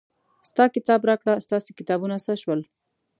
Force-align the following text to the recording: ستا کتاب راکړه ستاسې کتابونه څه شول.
ستا 0.49 0.63
کتاب 0.75 1.01
راکړه 1.09 1.33
ستاسې 1.45 1.71
کتابونه 1.79 2.15
څه 2.25 2.33
شول. 2.41 2.61